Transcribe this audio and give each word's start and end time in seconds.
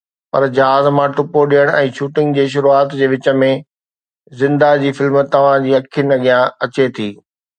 پر 0.31 0.43
جهاز 0.57 0.85
مان 0.99 1.09
ٽپو 1.17 1.41
ڏيڻ 1.51 1.67
۽ 1.81 1.89
شوٽنگ 1.97 2.29
جي 2.39 2.45
شروعات 2.53 2.95
جي 3.01 3.07
وچ 3.13 3.29
۾، 3.43 3.51
زندهه 4.39 4.81
جي 4.85 4.89
فلم 5.01 5.15
توهان 5.35 5.59
جي 5.65 5.71
اکين 5.81 6.07
اڳيان 6.17 6.43
اچي 6.67 6.87
ٿي 6.99 7.09